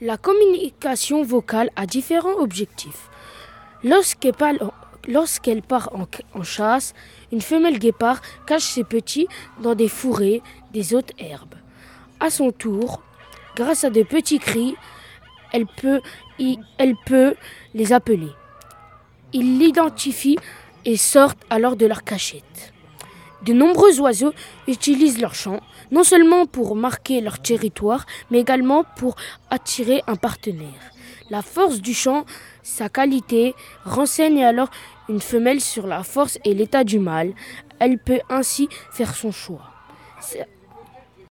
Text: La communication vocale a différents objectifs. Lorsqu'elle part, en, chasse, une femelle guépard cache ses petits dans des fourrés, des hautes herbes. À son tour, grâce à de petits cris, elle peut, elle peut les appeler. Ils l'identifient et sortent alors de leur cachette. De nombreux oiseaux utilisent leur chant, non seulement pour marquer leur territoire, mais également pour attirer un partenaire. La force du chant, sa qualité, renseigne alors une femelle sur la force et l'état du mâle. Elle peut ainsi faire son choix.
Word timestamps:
La 0.00 0.16
communication 0.16 1.24
vocale 1.24 1.70
a 1.74 1.84
différents 1.84 2.38
objectifs. 2.38 3.10
Lorsqu'elle 3.82 5.62
part, 5.62 5.90
en, 5.92 6.42
chasse, 6.44 6.94
une 7.32 7.40
femelle 7.40 7.80
guépard 7.80 8.20
cache 8.46 8.62
ses 8.62 8.84
petits 8.84 9.26
dans 9.60 9.74
des 9.74 9.88
fourrés, 9.88 10.40
des 10.72 10.94
hautes 10.94 11.10
herbes. 11.18 11.56
À 12.20 12.30
son 12.30 12.52
tour, 12.52 13.02
grâce 13.56 13.82
à 13.82 13.90
de 13.90 14.04
petits 14.04 14.38
cris, 14.38 14.76
elle 15.52 15.66
peut, 15.66 16.00
elle 16.78 16.94
peut 17.04 17.34
les 17.74 17.92
appeler. 17.92 18.30
Ils 19.32 19.58
l'identifient 19.58 20.38
et 20.84 20.96
sortent 20.96 21.44
alors 21.50 21.74
de 21.74 21.86
leur 21.86 22.04
cachette. 22.04 22.72
De 23.42 23.52
nombreux 23.52 24.00
oiseaux 24.00 24.32
utilisent 24.66 25.20
leur 25.20 25.34
chant, 25.34 25.60
non 25.90 26.02
seulement 26.02 26.46
pour 26.46 26.74
marquer 26.74 27.20
leur 27.20 27.40
territoire, 27.40 28.04
mais 28.30 28.40
également 28.40 28.84
pour 28.96 29.14
attirer 29.50 30.02
un 30.06 30.16
partenaire. 30.16 30.92
La 31.30 31.42
force 31.42 31.80
du 31.80 31.94
chant, 31.94 32.24
sa 32.62 32.88
qualité, 32.88 33.54
renseigne 33.84 34.44
alors 34.44 34.70
une 35.08 35.20
femelle 35.20 35.60
sur 35.60 35.86
la 35.86 36.02
force 36.02 36.38
et 36.44 36.54
l'état 36.54 36.84
du 36.84 36.98
mâle. 36.98 37.32
Elle 37.78 37.98
peut 37.98 38.20
ainsi 38.28 38.68
faire 38.92 39.14
son 39.14 39.30
choix. 39.30 39.62